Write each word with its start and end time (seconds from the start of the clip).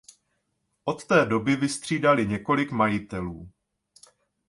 Od 0.85 1.05
té 1.05 1.25
doby 1.25 1.55
vystřídaly 1.55 2.27
několik 2.27 2.71
majitelů. 2.71 3.51